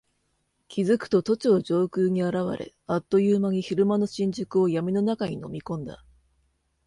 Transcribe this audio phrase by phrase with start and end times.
[0.67, 6.03] 気付くと都庁上空に現れ、あっという間に昼間の新宿を闇の中に飲み込んだ。